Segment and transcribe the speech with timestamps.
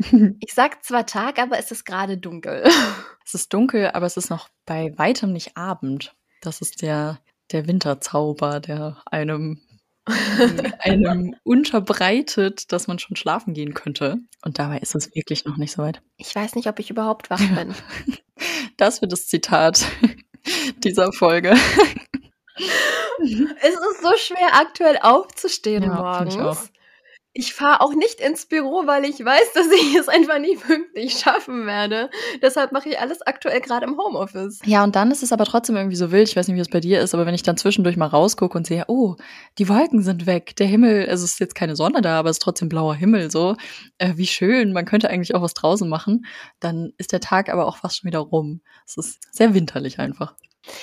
[0.40, 2.64] Ich sag zwar Tag, aber es ist gerade dunkel.
[3.26, 6.16] Es ist dunkel, aber es ist noch bei weitem nicht Abend.
[6.40, 7.20] Das ist der,
[7.52, 9.60] der Winterzauber, der einem,
[10.80, 14.18] einem unterbreitet, dass man schon schlafen gehen könnte.
[14.42, 16.02] Und dabei ist es wirklich noch nicht so weit.
[16.16, 17.72] Ich weiß nicht, ob ich überhaupt wach bin.
[18.76, 19.86] Das wird das Zitat
[20.78, 21.54] dieser Folge.
[23.20, 26.34] Es ist so schwer, aktuell aufzustehen Ja, morgens.
[26.34, 26.58] ich auch.
[27.32, 31.18] Ich fahre auch nicht ins Büro, weil ich weiß, dass ich es einfach nie pünktlich
[31.18, 32.10] schaffen werde.
[32.42, 34.58] Deshalb mache ich alles aktuell gerade im Homeoffice.
[34.64, 36.28] Ja, und dann ist es aber trotzdem irgendwie so wild.
[36.28, 38.58] Ich weiß nicht, wie es bei dir ist, aber wenn ich dann zwischendurch mal rausgucke
[38.58, 39.14] und sehe, oh,
[39.58, 42.36] die Wolken sind weg, der Himmel, also es ist jetzt keine Sonne da, aber es
[42.38, 43.56] ist trotzdem blauer Himmel, so,
[43.98, 46.26] äh, wie schön, man könnte eigentlich auch was draußen machen,
[46.58, 48.60] dann ist der Tag aber auch fast schon wieder rum.
[48.86, 50.34] Es ist sehr winterlich einfach.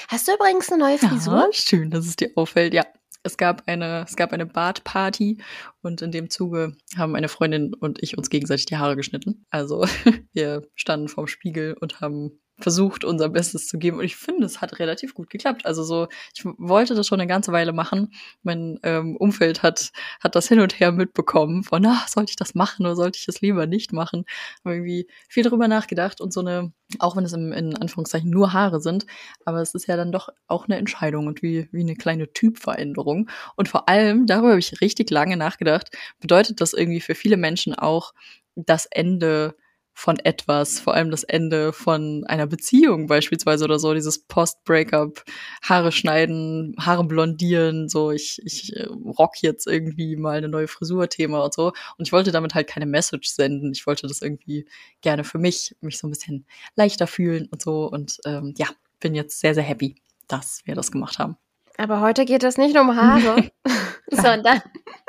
[0.08, 1.36] Hast du übrigens eine neue Frisur?
[1.36, 2.86] Ja, schön, dass es dir auffällt, ja.
[3.28, 5.38] Es gab eine, es gab eine Bartparty
[5.82, 9.46] und in dem Zuge haben eine Freundin und ich uns gegenseitig die Haare geschnitten.
[9.50, 9.86] Also
[10.34, 14.00] wir standen vorm Spiegel und haben versucht, unser Bestes zu geben.
[14.00, 15.66] Und ich finde, es hat relativ gut geklappt.
[15.66, 18.14] Also so, ich wollte das schon eine ganze Weile machen.
[18.44, 22.56] Mein ähm, Umfeld hat, hat das hin und her mitbekommen von, ach, sollte ich das
[22.56, 24.26] machen oder sollte ich es lieber nicht machen?
[24.66, 28.54] Haben irgendwie viel drüber nachgedacht und so eine, auch wenn es im, in Anführungszeichen nur
[28.54, 29.06] Haare sind,
[29.46, 33.30] aber es ist ja dann doch auch eine Entscheidung und wie, wie eine kleine Typveränderung.
[33.56, 37.76] Und vor allem, darüber habe ich richtig lange nachgedacht, bedeutet das irgendwie für viele Menschen
[37.76, 38.14] auch
[38.56, 39.56] das Ende
[39.98, 45.24] von etwas, vor allem das Ende von einer Beziehung beispielsweise oder so, dieses Post-Breakup,
[45.64, 48.86] Haare schneiden, Haare blondieren, so ich, ich äh,
[49.18, 51.74] rock jetzt irgendwie mal eine neue Frisur-Thema und so.
[51.98, 53.72] Und ich wollte damit halt keine Message senden.
[53.72, 54.68] Ich wollte das irgendwie
[55.02, 56.46] gerne für mich, mich so ein bisschen
[56.76, 57.88] leichter fühlen und so.
[57.88, 58.68] Und ähm, ja,
[59.00, 59.96] bin jetzt sehr, sehr happy,
[60.28, 61.38] dass wir das gemacht haben.
[61.80, 63.50] Aber heute geht es nicht um Haare,
[64.12, 64.62] sondern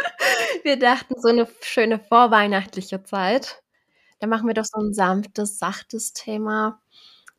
[0.63, 3.63] wir dachten, so eine schöne vorweihnachtliche Zeit.
[4.19, 6.81] Da machen wir doch so ein sanftes, sachtes Thema.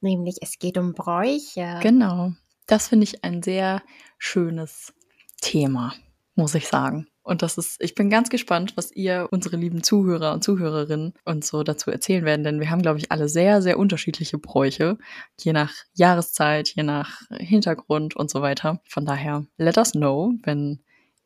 [0.01, 1.79] Nämlich, es geht um Bräuche.
[1.81, 2.33] Genau.
[2.67, 3.81] Das finde ich ein sehr
[4.17, 4.93] schönes
[5.41, 5.93] Thema,
[6.35, 7.07] muss ich sagen.
[7.29, 11.47] Und das ist, ich bin ganz gespannt, was ihr, unsere lieben Zuhörer und Zuhörerinnen, uns
[11.47, 14.97] so dazu erzählen werden, denn wir haben, glaube ich, alle sehr, sehr unterschiedliche Bräuche,
[15.39, 18.81] je nach Jahreszeit, je nach Hintergrund und so weiter.
[18.87, 20.79] Von daher, let us know, wenn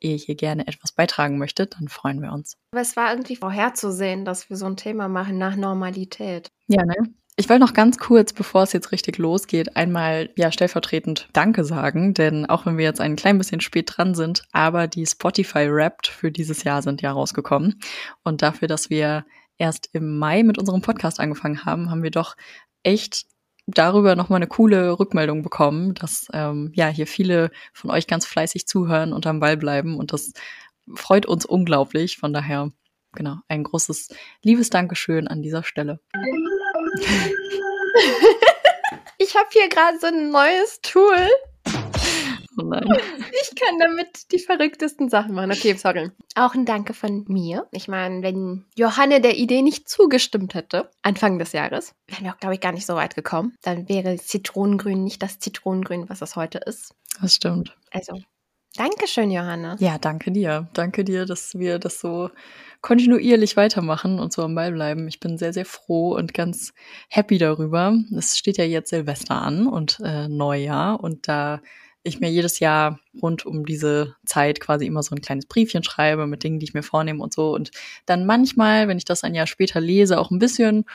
[0.03, 2.57] ihr hier gerne etwas beitragen möchtet, dann freuen wir uns.
[2.71, 6.51] Aber es war irgendwie vorherzusehen, dass wir so ein Thema machen nach Normalität.
[6.67, 6.95] Ja, ne?
[7.35, 12.13] Ich wollte noch ganz kurz, bevor es jetzt richtig losgeht, einmal ja stellvertretend Danke sagen,
[12.13, 16.05] denn auch wenn wir jetzt ein klein bisschen spät dran sind, aber die Spotify Wrapped
[16.05, 17.79] für dieses Jahr sind ja rausgekommen
[18.23, 19.25] und dafür, dass wir
[19.57, 22.35] erst im Mai mit unserem Podcast angefangen haben, haben wir doch
[22.83, 23.25] echt
[23.67, 28.67] darüber nochmal eine coole Rückmeldung bekommen, dass ähm, ja hier viele von euch ganz fleißig
[28.67, 30.33] zuhören und am Ball bleiben und das
[30.93, 32.17] freut uns unglaublich.
[32.17, 32.71] Von daher
[33.13, 34.09] genau ein großes
[34.43, 35.99] liebes Dankeschön an dieser Stelle.
[39.19, 41.29] Ich habe hier gerade so ein neues Tool.
[42.57, 42.83] Oh nein.
[43.41, 45.51] Ich kann damit die verrücktesten Sachen machen.
[45.51, 46.11] Okay, sorry.
[46.35, 47.67] Auch ein Danke von mir.
[47.71, 52.37] Ich meine, wenn Johanne der Idee nicht zugestimmt hätte, Anfang des Jahres, wären wir auch,
[52.37, 53.53] glaube ich, gar nicht so weit gekommen.
[53.61, 56.95] Dann wäre Zitronengrün nicht das Zitronengrün, was es heute ist.
[57.21, 57.75] Das stimmt.
[57.91, 58.19] Also,
[58.75, 59.75] Dankeschön, Johanne.
[59.79, 60.67] Ja, danke dir.
[60.73, 62.31] Danke dir, dass wir das so
[62.81, 65.07] kontinuierlich weitermachen und so am Ball bleiben.
[65.07, 66.73] Ich bin sehr, sehr froh und ganz
[67.07, 67.95] happy darüber.
[68.17, 71.61] Es steht ja jetzt Silvester an und äh, Neujahr und da
[72.03, 76.27] ich mir jedes Jahr rund um diese Zeit quasi immer so ein kleines Briefchen schreibe
[76.27, 77.71] mit Dingen, die ich mir vornehme und so und
[78.05, 80.85] dann manchmal, wenn ich das ein Jahr später lese, auch ein bisschen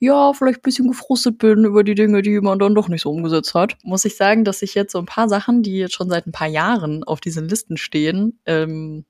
[0.00, 3.10] ja, vielleicht ein bisschen gefrustet bin über die Dinge, die man dann doch nicht so
[3.10, 6.08] umgesetzt hat, muss ich sagen, dass ich jetzt so ein paar Sachen, die jetzt schon
[6.08, 9.04] seit ein paar Jahren auf diesen Listen stehen, ähm,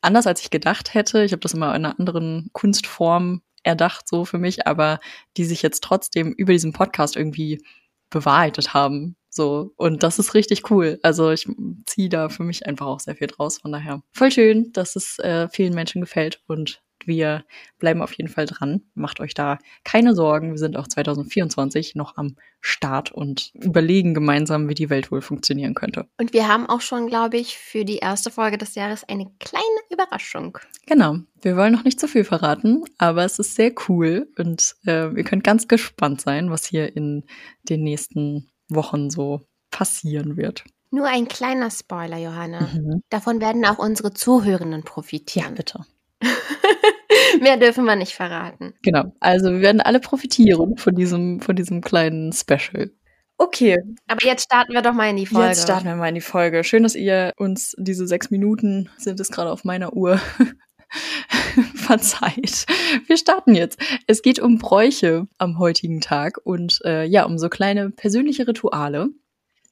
[0.00, 4.24] anders als ich gedacht hätte, ich habe das immer in einer anderen Kunstform erdacht, so
[4.24, 5.00] für mich, aber
[5.36, 7.62] die sich jetzt trotzdem über diesen Podcast irgendwie
[8.10, 9.16] bewahrheitet haben.
[9.34, 10.98] So, und das ist richtig cool.
[11.02, 11.48] Also ich
[11.86, 13.58] ziehe da für mich einfach auch sehr viel draus.
[13.58, 17.44] Von daher voll schön, dass es äh, vielen Menschen gefällt und wir
[17.78, 18.82] bleiben auf jeden Fall dran.
[18.94, 20.50] Macht euch da keine Sorgen.
[20.50, 25.74] Wir sind auch 2024 noch am Start und überlegen gemeinsam, wie die Welt wohl funktionieren
[25.74, 26.06] könnte.
[26.18, 29.64] Und wir haben auch schon, glaube ich, für die erste Folge des Jahres eine kleine
[29.90, 30.58] Überraschung.
[30.86, 31.16] Genau.
[31.40, 35.24] Wir wollen noch nicht zu viel verraten, aber es ist sehr cool und äh, ihr
[35.24, 37.24] könnt ganz gespannt sein, was hier in
[37.68, 39.40] den nächsten Wochen so
[39.70, 40.64] passieren wird.
[40.90, 42.60] Nur ein kleiner Spoiler, Johanna.
[42.60, 43.02] Mhm.
[43.08, 45.50] Davon werden auch unsere Zuhörenden profitieren.
[45.50, 45.80] Ja, bitte.
[47.40, 48.74] Mehr dürfen wir nicht verraten.
[48.82, 49.14] Genau.
[49.18, 52.90] Also wir werden alle profitieren von diesem, von diesem kleinen Special.
[53.38, 53.78] Okay.
[54.06, 55.48] Aber jetzt starten wir doch mal in die Folge.
[55.48, 56.62] Jetzt starten wir mal in die Folge.
[56.62, 60.20] Schön, dass ihr uns diese sechs Minuten, sind es gerade auf meiner Uhr,
[61.98, 62.66] verzeiht.
[63.06, 63.78] Wir starten jetzt.
[64.06, 69.10] Es geht um Bräuche am heutigen Tag und äh, ja, um so kleine persönliche Rituale.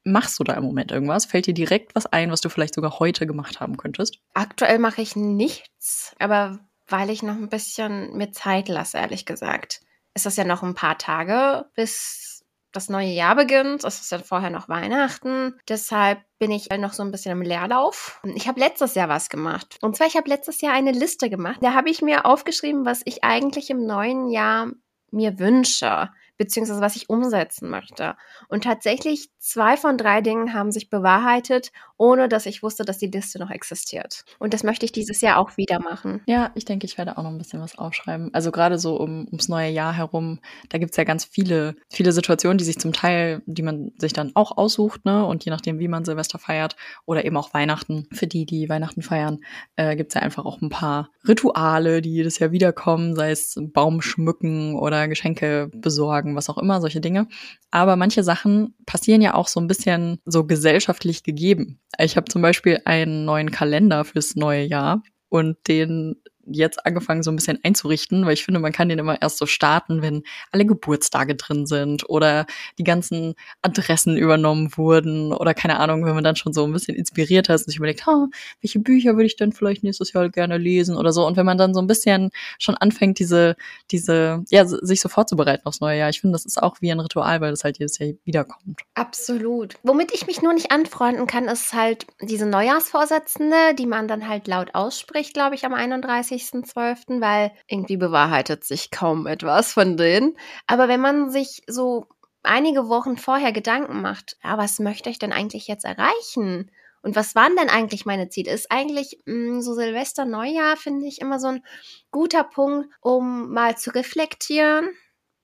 [0.04, 1.24] Machst du da im Moment irgendwas?
[1.24, 4.18] Fällt dir direkt was ein, was du vielleicht sogar heute gemacht haben könntest?
[4.34, 6.58] Aktuell mache ich nichts, aber
[6.88, 9.80] weil ich noch ein bisschen mir Zeit lasse, ehrlich gesagt.
[10.12, 12.39] Es ist ja noch ein paar Tage, bis
[12.72, 13.84] das neue Jahr beginnt.
[13.84, 15.58] Es ist ja vorher noch Weihnachten.
[15.68, 18.20] Deshalb bin ich noch so ein bisschen im Leerlauf.
[18.34, 19.78] Ich habe letztes Jahr was gemacht.
[19.82, 21.58] Und zwar, ich habe letztes Jahr eine Liste gemacht.
[21.60, 24.70] Da habe ich mir aufgeschrieben, was ich eigentlich im neuen Jahr
[25.10, 28.16] mir wünsche beziehungsweise was ich umsetzen möchte.
[28.48, 33.08] Und tatsächlich zwei von drei Dingen haben sich bewahrheitet, ohne dass ich wusste, dass die
[33.08, 34.24] Liste noch existiert.
[34.38, 36.22] Und das möchte ich dieses Jahr auch wieder machen.
[36.24, 38.32] Ja, ich denke, ich werde auch noch ein bisschen was aufschreiben.
[38.32, 40.38] Also gerade so um, ums neue Jahr herum,
[40.70, 44.14] da gibt es ja ganz viele, viele Situationen, die sich zum Teil, die man sich
[44.14, 45.26] dann auch aussucht, ne?
[45.26, 49.02] Und je nachdem, wie man Silvester feiert oder eben auch Weihnachten, für die, die Weihnachten
[49.02, 49.40] feiern,
[49.76, 53.58] äh, gibt es ja einfach auch ein paar Rituale, die jedes Jahr wiederkommen, sei es
[53.60, 57.26] Baum schmücken oder Geschenke besorgen sagen, was auch immer, solche Dinge.
[57.70, 61.80] Aber manche Sachen passieren ja auch so ein bisschen so gesellschaftlich gegeben.
[61.98, 66.16] Ich habe zum Beispiel einen neuen Kalender fürs neue Jahr und den
[66.50, 69.46] jetzt angefangen, so ein bisschen einzurichten, weil ich finde, man kann den immer erst so
[69.46, 72.46] starten, wenn alle Geburtstage drin sind oder
[72.78, 76.96] die ganzen Adressen übernommen wurden oder keine Ahnung, wenn man dann schon so ein bisschen
[76.96, 78.28] inspiriert ist und sich überlegt, ha,
[78.60, 81.26] welche Bücher würde ich denn vielleicht nächstes Jahr gerne lesen oder so.
[81.26, 83.56] Und wenn man dann so ein bisschen schon anfängt, diese,
[83.90, 87.00] diese, ja, sich so vorzubereiten aufs neue Jahr, ich finde, das ist auch wie ein
[87.00, 88.80] Ritual, weil das halt jedes Jahr wiederkommt.
[88.94, 89.74] Absolut.
[89.82, 94.46] Womit ich mich nur nicht anfreunden kann, ist halt diese Neujahrsvorsätze, die man dann halt
[94.46, 96.39] laut ausspricht, glaube ich, am 31.
[96.40, 100.36] 30.12., weil irgendwie bewahrheitet sich kaum etwas von denen.
[100.66, 102.06] Aber wenn man sich so
[102.42, 106.70] einige Wochen vorher Gedanken macht, ja, was möchte ich denn eigentlich jetzt erreichen?
[107.02, 108.52] Und was waren denn eigentlich meine Ziele?
[108.52, 111.64] Ist eigentlich mh, mm, so Silvester, Neujahr, finde ich immer so ein
[112.10, 114.90] guter Punkt, um mal zu reflektieren.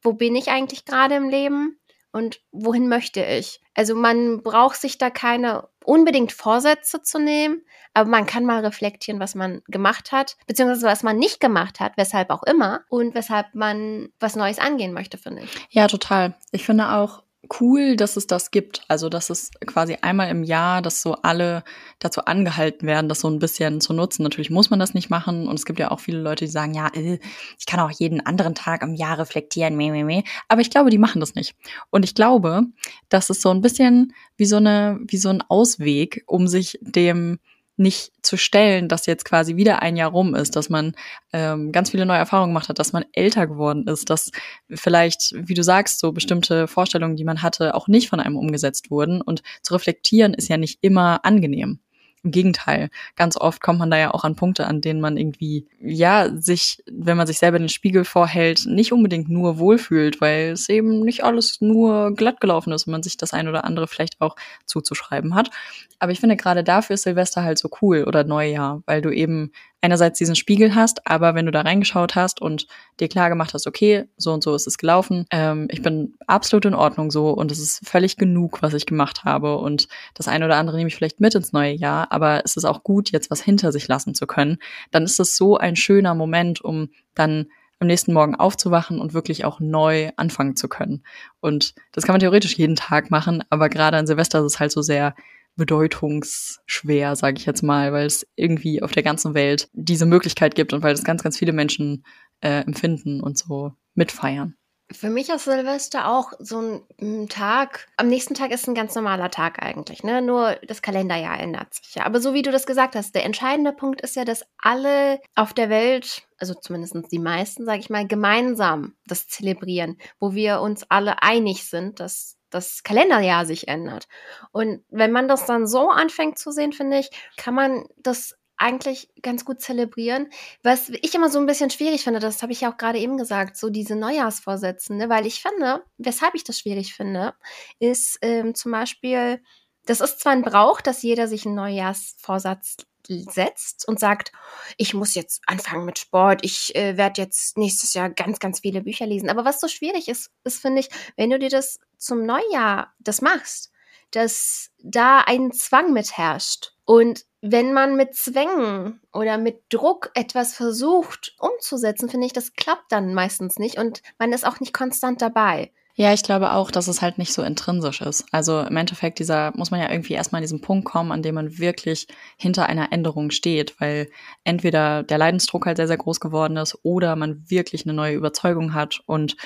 [0.03, 1.79] Wo bin ich eigentlich gerade im Leben?
[2.13, 3.61] Und wohin möchte ich?
[3.75, 7.63] Also man braucht sich da keine unbedingt Vorsätze zu nehmen,
[7.95, 11.97] aber man kann mal reflektieren, was man gemacht hat, beziehungsweise was man nicht gemacht hat,
[11.97, 15.51] weshalb auch immer und weshalb man was Neues angehen möchte, finde ich.
[15.71, 16.35] Ja, total.
[16.53, 17.23] Ich finde auch,
[17.61, 18.83] cool, dass es das gibt.
[18.89, 21.65] Also, dass es quasi einmal im Jahr, dass so alle
[21.99, 24.23] dazu angehalten werden, das so ein bisschen zu nutzen.
[24.23, 25.49] Natürlich muss man das nicht machen.
[25.49, 27.19] Und es gibt ja auch viele Leute, die sagen, ja, äh,
[27.59, 30.23] ich kann auch jeden anderen Tag im Jahr reflektieren, meh, meh, meh.
[30.49, 31.55] Aber ich glaube, die machen das nicht.
[31.91, 32.63] Und ich glaube,
[33.09, 37.39] dass es so ein bisschen wie so eine, wie so ein Ausweg, um sich dem
[37.77, 40.95] nicht zu stellen, dass jetzt quasi wieder ein Jahr rum ist, dass man
[41.33, 44.31] ähm, ganz viele neue Erfahrungen gemacht hat, dass man älter geworden ist, dass
[44.71, 48.91] vielleicht, wie du sagst, so bestimmte Vorstellungen, die man hatte, auch nicht von einem umgesetzt
[48.91, 49.21] wurden.
[49.21, 51.81] Und zu reflektieren ist ja nicht immer angenehm.
[52.23, 55.67] Im Gegenteil, ganz oft kommt man da ja auch an Punkte, an denen man irgendwie,
[55.81, 60.69] ja, sich, wenn man sich selber den Spiegel vorhält, nicht unbedingt nur wohlfühlt, weil es
[60.69, 64.21] eben nicht alles nur glatt gelaufen ist und man sich das ein oder andere vielleicht
[64.21, 65.51] auch zuzuschreiben hat.
[65.99, 69.53] Aber ich finde gerade dafür ist Silvester halt so cool oder Neujahr, weil du eben
[69.81, 72.67] einerseits diesen Spiegel hast, aber wenn du da reingeschaut hast und
[72.99, 76.65] dir klar gemacht hast, okay, so und so ist es gelaufen, ähm, ich bin absolut
[76.65, 80.47] in Ordnung so und es ist völlig genug, was ich gemacht habe und das eine
[80.47, 83.31] oder andere nehme ich vielleicht mit ins neue Jahr, aber es ist auch gut, jetzt
[83.31, 84.59] was hinter sich lassen zu können,
[84.91, 87.47] dann ist es so ein schöner Moment, um dann
[87.79, 91.03] am nächsten Morgen aufzuwachen und wirklich auch neu anfangen zu können.
[91.41, 94.73] Und das kann man theoretisch jeden Tag machen, aber gerade an Silvester ist es halt
[94.73, 95.15] so sehr
[95.57, 100.73] bedeutungsschwer, sage ich jetzt mal, weil es irgendwie auf der ganzen Welt diese Möglichkeit gibt
[100.73, 102.05] und weil es ganz, ganz viele Menschen
[102.41, 104.57] äh, empfinden und so mitfeiern.
[104.93, 107.89] Für mich ist Silvester auch so ein Tag.
[107.97, 110.23] Am nächsten Tag ist ein ganz normaler Tag eigentlich, ne?
[110.23, 112.07] Nur das Kalenderjahr ändert sich ja.
[112.07, 115.53] Aber so wie du das gesagt hast, der entscheidende Punkt ist ja, dass alle auf
[115.55, 120.85] der Welt, also zumindest die meisten, sage ich mal, gemeinsam das zelebrieren, wo wir uns
[120.89, 124.09] alle einig sind, dass das Kalenderjahr sich ändert.
[124.53, 129.11] Und wenn man das dann so anfängt zu sehen, finde ich, kann man das eigentlich
[129.23, 130.29] ganz gut zelebrieren.
[130.63, 133.17] Was ich immer so ein bisschen schwierig finde, das habe ich ja auch gerade eben
[133.17, 135.09] gesagt, so diese Neujahrsvorsätze, ne?
[135.09, 137.35] weil ich finde, weshalb ich das schwierig finde,
[137.79, 139.43] ist ähm, zum Beispiel,
[139.85, 144.33] das ist zwar ein Brauch, dass jeder sich einen Neujahrsvorsatz setzt und sagt,
[144.77, 148.83] ich muss jetzt anfangen mit Sport, ich äh, werde jetzt nächstes Jahr ganz, ganz viele
[148.83, 149.31] Bücher lesen.
[149.31, 153.23] Aber was so schwierig ist, ist, finde ich, wenn du dir das zum Neujahr das
[153.23, 153.71] machst,
[154.11, 156.73] dass da ein Zwang mit herrscht.
[156.85, 162.91] Und wenn man mit Zwängen oder mit Druck etwas versucht umzusetzen, finde ich, das klappt
[162.93, 165.73] dann meistens nicht und man ist auch nicht konstant dabei.
[165.99, 168.27] Ja, ich glaube auch, dass es halt nicht so intrinsisch ist.
[168.31, 171.35] Also im Endeffekt dieser muss man ja irgendwie erstmal an diesen Punkt kommen, an dem
[171.35, 174.11] man wirklich hinter einer Änderung steht, weil
[174.45, 178.75] entweder der Leidensdruck halt sehr, sehr groß geworden ist oder man wirklich eine neue Überzeugung
[178.75, 179.37] hat und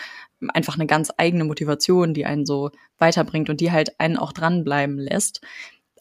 [0.49, 4.99] einfach eine ganz eigene Motivation, die einen so weiterbringt und die halt einen auch dranbleiben
[4.99, 5.43] lässt.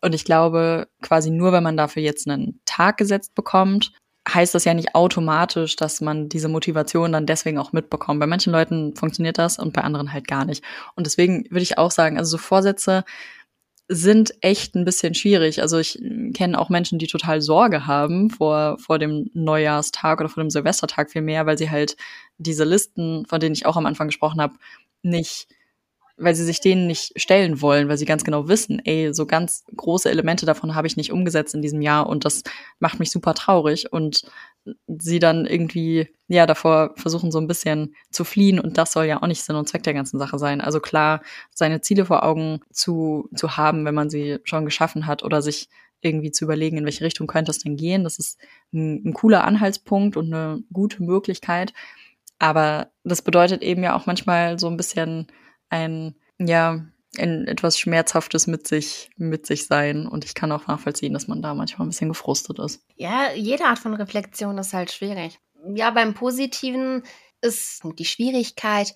[0.02, 3.92] Und ich glaube, quasi nur, wenn man dafür jetzt einen Tag gesetzt bekommt,
[4.34, 8.20] heißt das ja nicht automatisch, dass man diese Motivation dann deswegen auch mitbekommt.
[8.20, 10.64] Bei manchen Leuten funktioniert das und bei anderen halt gar nicht.
[10.96, 13.04] Und deswegen würde ich auch sagen, also so Vorsätze
[13.92, 15.62] sind echt ein bisschen schwierig.
[15.62, 16.00] Also ich
[16.36, 21.10] kenne auch Menschen, die total Sorge haben vor, vor dem Neujahrstag oder vor dem Silvestertag
[21.10, 21.98] viel mehr, weil sie halt
[22.38, 24.54] diese Listen, von denen ich auch am Anfang gesprochen habe,
[25.02, 25.48] nicht
[26.20, 29.64] weil sie sich denen nicht stellen wollen, weil sie ganz genau wissen, ey, so ganz
[29.76, 32.44] große Elemente davon habe ich nicht umgesetzt in diesem Jahr und das
[32.80, 34.24] macht mich super traurig und
[34.88, 39.22] sie dann irgendwie, ja, davor versuchen so ein bisschen zu fliehen und das soll ja
[39.22, 40.62] auch nicht Sinn und Zweck der ganzen Sache sein.
[40.62, 41.22] Also klar,
[41.54, 45.70] seine Ziele vor Augen zu, zu haben, wenn man sie schon geschaffen hat oder sich
[46.02, 48.04] irgendwie zu überlegen, in welche Richtung könnte es denn gehen.
[48.04, 48.40] Das ist
[48.74, 51.74] ein, ein cooler Anhaltspunkt und eine gute Möglichkeit.
[52.40, 55.28] Aber das bedeutet eben ja auch manchmal so ein bisschen
[55.70, 56.86] ein, ja,
[57.18, 60.08] ein etwas Schmerzhaftes mit sich, mit sich sein.
[60.08, 62.84] Und ich kann auch nachvollziehen, dass man da manchmal ein bisschen gefrustet ist.
[62.96, 65.40] Ja, jede Art von Reflexion ist halt schwierig.
[65.74, 67.04] Ja, beim Positiven
[67.42, 68.94] ist die Schwierigkeit,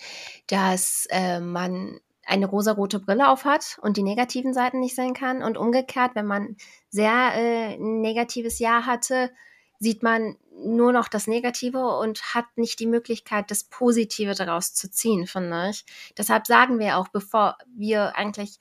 [0.48, 5.44] dass äh, man eine rosarote Brille aufhat und die negativen Seiten nicht sehen kann.
[5.44, 6.56] Und umgekehrt, wenn man
[6.90, 9.32] sehr äh, negatives Jahr hatte,
[9.80, 14.90] sieht man nur noch das Negative und hat nicht die Möglichkeit, das Positive daraus zu
[14.90, 15.86] ziehen, finde ich.
[16.18, 18.58] Deshalb sagen wir auch, bevor wir eigentlich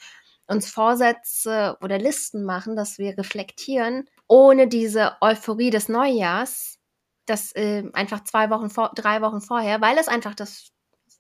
[0.47, 6.79] uns Vorsätze oder Listen machen, dass wir reflektieren, ohne diese Euphorie des Neujahrs,
[7.27, 10.73] das äh, einfach zwei Wochen vor, drei Wochen vorher, weil es einfach das,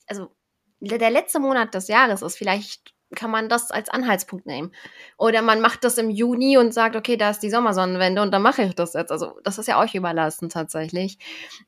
[0.06, 0.34] also
[0.80, 4.72] der letzte Monat des Jahres ist, vielleicht kann man das als Anhaltspunkt nehmen.
[5.18, 8.42] Oder man macht das im Juni und sagt, okay, da ist die Sommersonnenwende und dann
[8.42, 9.12] mache ich das jetzt.
[9.12, 11.18] Also das ist ja euch überlassen tatsächlich.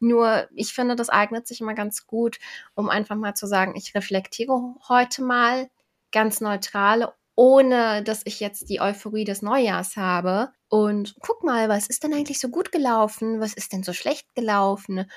[0.00, 2.38] Nur ich finde, das eignet sich immer ganz gut,
[2.74, 5.68] um einfach mal zu sagen, ich reflektiere heute mal
[6.12, 10.50] ganz neutral, ohne dass ich jetzt die Euphorie des Neujahrs habe.
[10.68, 13.40] Und guck mal, was ist denn eigentlich so gut gelaufen?
[13.40, 15.10] Was ist denn so schlecht gelaufen?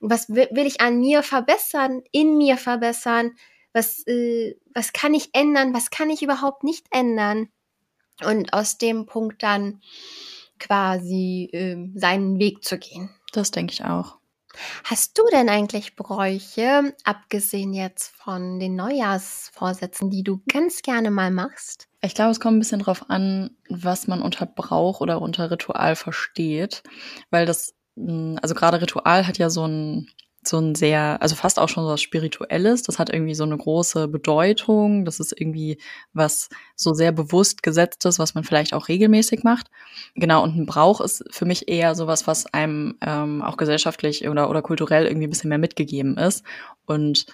[0.00, 3.32] Was will ich an mir verbessern, in mir verbessern?
[3.74, 7.48] Was, äh, was kann ich ändern, was kann ich überhaupt nicht ändern.
[8.24, 9.82] Und aus dem Punkt dann
[10.58, 13.10] quasi äh, seinen Weg zu gehen.
[13.32, 14.18] Das denke ich auch.
[14.84, 21.32] Hast du denn eigentlich Bräuche, abgesehen jetzt von den Neujahrsvorsätzen, die du ganz gerne mal
[21.32, 21.88] machst?
[22.02, 25.96] Ich glaube, es kommt ein bisschen drauf an, was man unter Brauch oder unter Ritual
[25.96, 26.84] versteht,
[27.30, 30.08] weil das, hm, also gerade Ritual hat ja so ein
[30.48, 32.82] so ein sehr, also fast auch schon so was Spirituelles.
[32.82, 35.04] Das hat irgendwie so eine große Bedeutung.
[35.04, 35.78] Das ist irgendwie
[36.12, 39.70] was so sehr bewusst gesetztes, was man vielleicht auch regelmäßig macht.
[40.14, 44.50] Genau, und ein Brauch ist für mich eher sowas, was einem ähm, auch gesellschaftlich oder,
[44.50, 46.44] oder kulturell irgendwie ein bisschen mehr mitgegeben ist.
[46.86, 47.26] Und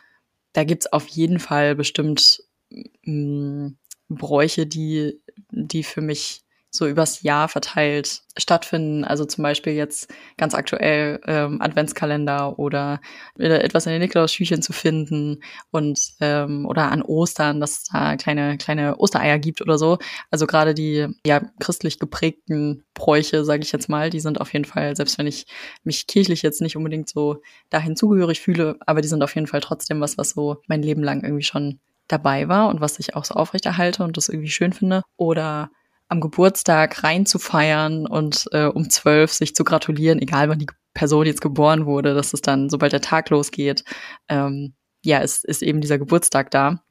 [0.53, 3.77] da gibt's auf jeden Fall bestimmt mh, mm,
[4.09, 9.05] Bräuche, die, die für mich so übers Jahr verteilt stattfinden.
[9.05, 13.01] Also zum Beispiel jetzt ganz aktuell ähm, Adventskalender oder
[13.39, 18.57] etwas in den Nikolaus-Schüchen zu finden und ähm, oder an Ostern, dass es da kleine
[18.57, 19.99] kleine Ostereier gibt oder so.
[20.31, 24.65] Also gerade die ja christlich geprägten Bräuche, sage ich jetzt mal, die sind auf jeden
[24.65, 25.47] Fall, selbst wenn ich
[25.83, 29.61] mich kirchlich jetzt nicht unbedingt so dahin zugehörig fühle, aber die sind auf jeden Fall
[29.61, 33.25] trotzdem was, was so mein Leben lang irgendwie schon dabei war und was ich auch
[33.25, 35.03] so aufrechterhalte und das irgendwie schön finde.
[35.17, 35.71] Oder
[36.11, 41.41] am Geburtstag reinzufeiern und äh, um zwölf sich zu gratulieren, egal wann die Person jetzt
[41.41, 43.85] geboren wurde, dass es dann, sobald der Tag losgeht,
[44.29, 44.75] ähm,
[45.05, 46.83] ja, ist, ist eben dieser Geburtstag da.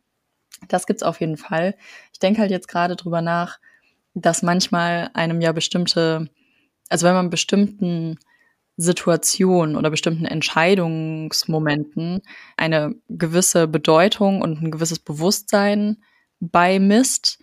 [0.70, 1.76] Das gibt's auf jeden Fall.
[2.14, 3.60] Ich denke halt jetzt gerade drüber nach,
[4.14, 6.30] dass manchmal einem ja bestimmte,
[6.88, 8.18] also wenn man bestimmten
[8.78, 12.22] Situationen oder bestimmten Entscheidungsmomenten
[12.56, 15.98] eine gewisse Bedeutung und ein gewisses Bewusstsein
[16.40, 17.40] beimisst,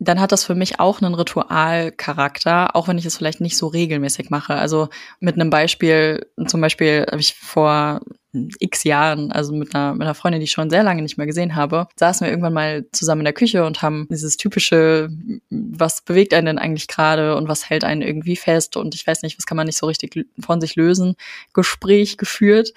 [0.00, 3.66] dann hat das für mich auch einen Ritualcharakter, auch wenn ich es vielleicht nicht so
[3.66, 4.54] regelmäßig mache.
[4.54, 4.88] Also
[5.20, 8.00] mit einem Beispiel, zum Beispiel habe ich vor
[8.32, 11.26] x Jahren, also mit einer, mit einer Freundin, die ich schon sehr lange nicht mehr
[11.26, 15.10] gesehen habe, saßen wir irgendwann mal zusammen in der Küche und haben dieses typische,
[15.50, 19.22] was bewegt einen denn eigentlich gerade und was hält einen irgendwie fest und ich weiß
[19.22, 21.16] nicht, was kann man nicht so richtig von sich lösen,
[21.52, 22.72] Gespräch geführt.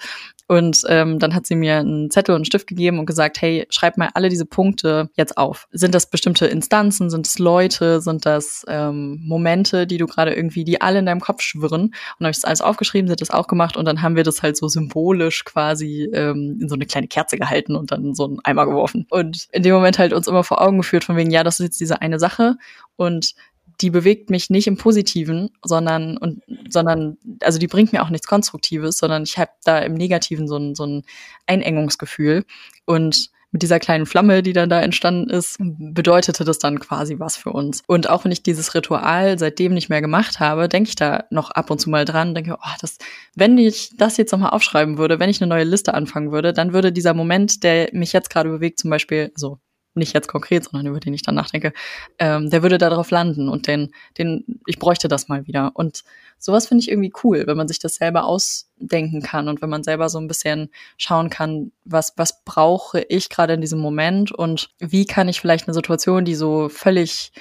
[0.46, 3.66] Und ähm, dann hat sie mir einen Zettel und einen Stift gegeben und gesagt, hey,
[3.70, 5.68] schreib mal alle diese Punkte jetzt auf.
[5.72, 10.64] Sind das bestimmte Instanzen, sind es Leute, sind das ähm, Momente, die du gerade irgendwie,
[10.64, 11.84] die alle in deinem Kopf schwirren?
[11.84, 14.16] Und dann habe ich das alles aufgeschrieben, sie hat das auch gemacht und dann haben
[14.16, 18.04] wir das halt so symbolisch quasi ähm, in so eine kleine Kerze gehalten und dann
[18.04, 19.06] in so einen Eimer geworfen.
[19.10, 21.64] Und in dem Moment halt uns immer vor Augen geführt, von wegen, ja, das ist
[21.64, 22.56] jetzt diese eine Sache
[22.96, 23.34] und
[23.80, 28.26] die bewegt mich nicht im Positiven, sondern und sondern also die bringt mir auch nichts
[28.26, 31.02] Konstruktives, sondern ich habe da im Negativen so ein so ein
[31.46, 32.44] Einengungsgefühl
[32.84, 37.36] und mit dieser kleinen Flamme, die dann da entstanden ist, bedeutete das dann quasi was
[37.36, 37.82] für uns.
[37.86, 41.52] Und auch wenn ich dieses Ritual seitdem nicht mehr gemacht habe, denke ich da noch
[41.52, 42.98] ab und zu mal dran, denke, oh, das,
[43.36, 46.72] wenn ich das jetzt nochmal aufschreiben würde, wenn ich eine neue Liste anfangen würde, dann
[46.72, 49.60] würde dieser Moment, der mich jetzt gerade bewegt, zum Beispiel, so
[49.94, 51.72] nicht jetzt konkret, sondern über den ich dann nachdenke,
[52.18, 55.72] ähm, der würde darauf landen und den, den, ich bräuchte das mal wieder.
[55.74, 56.04] Und
[56.38, 59.84] sowas finde ich irgendwie cool, wenn man sich das selber ausdenken kann und wenn man
[59.84, 64.70] selber so ein bisschen schauen kann, was, was brauche ich gerade in diesem Moment und
[64.78, 67.32] wie kann ich vielleicht eine Situation, die so völlig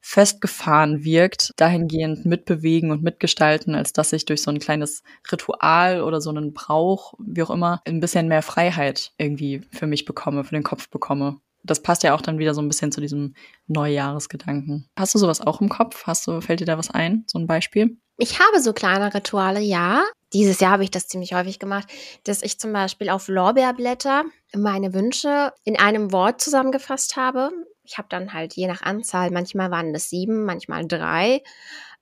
[0.00, 6.20] festgefahren wirkt, dahingehend mitbewegen und mitgestalten, als dass ich durch so ein kleines Ritual oder
[6.20, 10.54] so einen Brauch, wie auch immer, ein bisschen mehr Freiheit irgendwie für mich bekomme, für
[10.54, 13.34] den Kopf bekomme das passt ja auch dann wieder so ein bisschen zu diesem
[13.66, 14.88] Neujahresgedanken.
[14.98, 16.04] Hast du sowas auch im Kopf?
[16.06, 17.24] Hast du, fällt dir da was ein?
[17.26, 17.98] So ein Beispiel?
[18.18, 20.04] Ich habe so kleine Rituale, ja.
[20.32, 21.88] Dieses Jahr habe ich das ziemlich häufig gemacht,
[22.24, 27.50] dass ich zum Beispiel auf Lorbeerblätter meine Wünsche in einem Wort zusammengefasst habe.
[27.84, 31.42] Ich habe dann halt je nach Anzahl, manchmal waren es sieben, manchmal drei,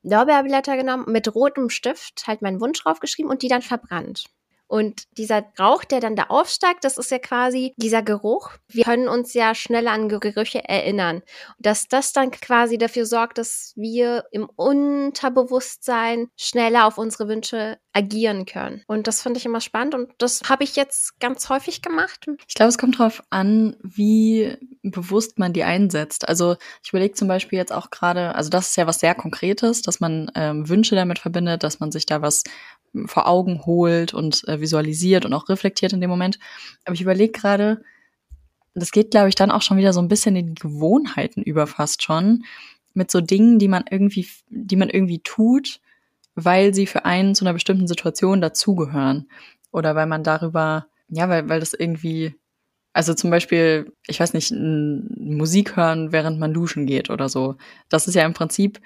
[0.03, 4.25] Lorbeerblätter genommen, mit rotem Stift halt meinen Wunsch draufgeschrieben und die dann verbrannt.
[4.75, 8.51] Und dieser Rauch, der dann da aufsteigt, das ist ja quasi dieser Geruch.
[8.67, 11.23] Wir können uns ja schneller an Gerüche erinnern.
[11.61, 18.47] Dass das dann quasi dafür sorgt, dass wir im Unterbewusstsein schneller auf unsere Wünsche agieren
[18.47, 18.83] können.
[18.89, 22.27] Und das finde ich immer spannend und das habe ich jetzt ganz häufig gemacht.
[22.49, 26.29] Ich glaube, es kommt darauf an, wie bewusst man die einsetzt.
[26.29, 29.83] Also ich überlege zum Beispiel jetzt auch gerade, also das ist ja was sehr Konkretes,
[29.83, 32.43] dass man ähm, Wünsche damit verbindet, dass man sich da was
[33.07, 36.39] vor Augen holt und äh, visualisiert und auch reflektiert in dem Moment.
[36.85, 37.83] Aber ich überlege gerade,
[38.75, 41.67] das geht, glaube ich, dann auch schon wieder so ein bisschen in die Gewohnheiten über
[41.67, 42.45] fast schon,
[42.93, 45.81] mit so Dingen, die man irgendwie, die man irgendwie tut,
[46.35, 49.29] weil sie für einen zu einer bestimmten Situation dazugehören.
[49.73, 52.35] Oder weil man darüber, ja, weil, weil das irgendwie,
[52.93, 57.57] also zum Beispiel, ich weiß nicht, Musik hören, während man duschen geht oder so.
[57.89, 58.81] Das ist ja im Prinzip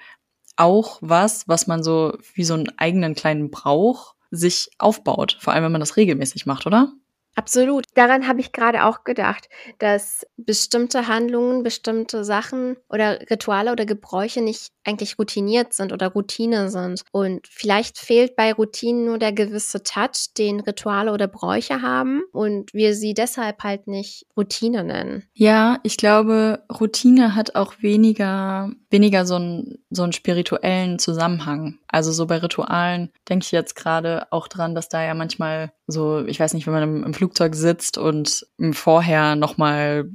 [0.59, 5.37] auch was, was man so wie so einen eigenen kleinen Brauch sich aufbaut.
[5.39, 6.93] Vor allem, wenn man das regelmäßig macht, oder?
[7.39, 7.85] Absolut.
[7.93, 9.47] Daran habe ich gerade auch gedacht,
[9.77, 16.69] dass bestimmte Handlungen, bestimmte Sachen oder Rituale oder Gebräuche nicht eigentlich routiniert sind oder Routine
[16.69, 17.03] sind.
[17.13, 22.73] Und vielleicht fehlt bei Routinen nur der gewisse Touch, den Rituale oder Bräuche haben und
[22.73, 25.23] wir sie deshalb halt nicht Routine nennen.
[25.33, 31.79] Ja, ich glaube, Routine hat auch weniger, weniger so einen, so einen spirituellen Zusammenhang.
[31.87, 36.25] Also so bei Ritualen denke ich jetzt gerade auch dran, dass da ja manchmal so,
[36.25, 40.09] ich weiß nicht, wenn man im, im Flugzeug sitzt und vorher nochmal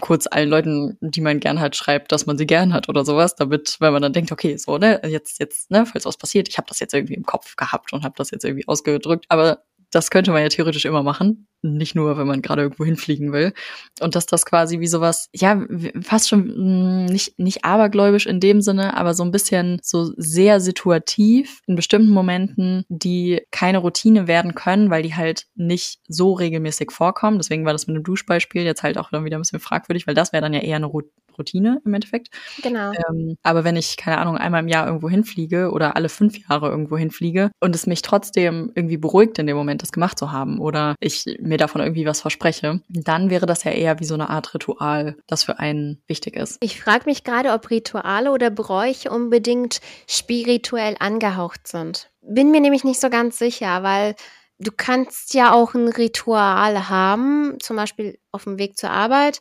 [0.00, 3.36] kurz allen Leuten, die man gern hat, schreibt, dass man sie gern hat oder sowas,
[3.36, 6.56] damit, weil man dann denkt, okay, so, ne, jetzt, jetzt, ne, falls was passiert, ich
[6.56, 10.10] habe das jetzt irgendwie im Kopf gehabt und habe das jetzt irgendwie ausgedrückt, aber das
[10.10, 11.46] könnte man ja theoretisch immer machen.
[11.74, 13.52] Nicht nur, wenn man gerade irgendwo hinfliegen will.
[14.00, 15.64] Und dass das quasi wie sowas, ja,
[16.02, 20.60] fast schon hm, nicht, nicht abergläubisch in dem Sinne, aber so ein bisschen so sehr
[20.60, 26.90] situativ in bestimmten Momenten, die keine Routine werden können, weil die halt nicht so regelmäßig
[26.90, 27.38] vorkommen.
[27.38, 30.14] Deswegen war das mit dem Duschbeispiel jetzt halt auch dann wieder ein bisschen fragwürdig, weil
[30.14, 30.90] das wäre dann ja eher eine
[31.38, 32.28] Routine im Endeffekt.
[32.62, 32.92] Genau.
[32.92, 36.68] Ähm, aber wenn ich, keine Ahnung, einmal im Jahr irgendwo hinfliege oder alle fünf Jahre
[36.68, 40.58] irgendwo hinfliege und es mich trotzdem irgendwie beruhigt in dem Moment, das gemacht zu haben
[40.60, 44.30] oder ich mir davon irgendwie was verspreche, dann wäre das ja eher wie so eine
[44.30, 46.58] Art Ritual, das für einen wichtig ist.
[46.60, 52.10] Ich frage mich gerade, ob Rituale oder Bräuche unbedingt spirituell angehaucht sind.
[52.22, 54.14] Bin mir nämlich nicht so ganz sicher, weil
[54.58, 59.40] du kannst ja auch ein Ritual haben, zum Beispiel auf dem Weg zur Arbeit,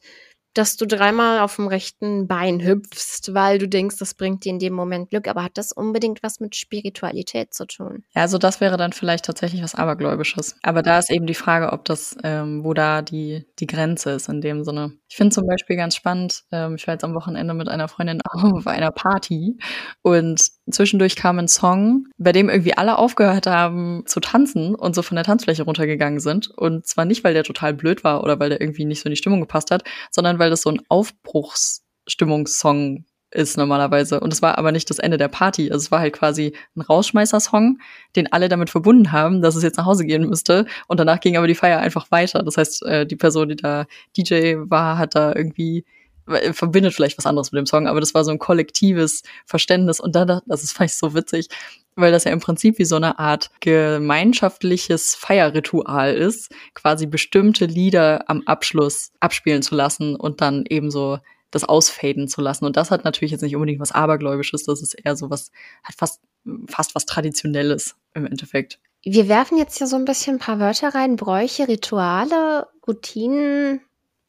[0.55, 4.59] dass du dreimal auf dem rechten Bein hüpfst, weil du denkst, das bringt dir in
[4.59, 5.27] dem Moment Glück.
[5.27, 8.03] Aber hat das unbedingt was mit Spiritualität zu tun?
[8.15, 10.55] Ja, also das wäre dann vielleicht tatsächlich was Abergläubisches.
[10.63, 14.29] Aber da ist eben die Frage, ob das, ähm, wo da die, die Grenze ist
[14.29, 14.93] in dem Sinne.
[15.09, 18.21] Ich finde zum Beispiel ganz spannend, ähm, ich war jetzt am Wochenende mit einer Freundin
[18.31, 19.57] auf einer Party
[20.01, 20.41] und
[20.71, 25.15] zwischendurch kam ein Song, bei dem irgendwie alle aufgehört haben zu tanzen und so von
[25.15, 26.49] der Tanzfläche runtergegangen sind.
[26.49, 29.11] Und zwar nicht, weil der total blöd war oder weil der irgendwie nicht so in
[29.11, 34.19] die Stimmung gepasst hat, sondern weil das so ein Aufbruchsstimmungssong ist normalerweise.
[34.19, 35.71] Und es war aber nicht das Ende der Party.
[35.71, 37.79] Also es war halt quasi ein Rausschmeißer-Song,
[38.15, 40.65] den alle damit verbunden haben, dass es jetzt nach Hause gehen müsste.
[40.87, 42.43] Und danach ging aber die Feier einfach weiter.
[42.43, 43.85] Das heißt, äh, die Person, die da
[44.17, 45.85] DJ war, hat da irgendwie
[46.27, 49.99] äh, verbindet vielleicht was anderes mit dem Song, aber das war so ein kollektives Verständnis
[49.99, 51.49] und da, das ist vielleicht so witzig,
[51.95, 58.29] weil das ja im Prinzip wie so eine Art gemeinschaftliches Feierritual ist, quasi bestimmte Lieder
[58.29, 61.19] am Abschluss abspielen zu lassen und dann eben so
[61.51, 62.65] das ausfaden zu lassen.
[62.65, 65.51] Und das hat natürlich jetzt nicht unbedingt was Abergläubisches, das ist eher so was,
[65.83, 66.21] hat fast,
[66.67, 68.79] fast was Traditionelles im Endeffekt.
[69.03, 73.81] Wir werfen jetzt hier so ein bisschen ein paar Wörter rein, Bräuche, Rituale, Routinen,